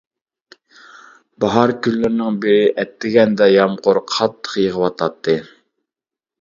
باھار 1.45 1.73
كۈنلىرىنىڭ 1.89 2.41
بىرى، 2.47 2.65
ئەتىگەندە 2.85 3.51
يامغۇر 3.59 4.03
قاتتىق 4.15 4.59
يېغىۋاتاتتى. 4.67 5.41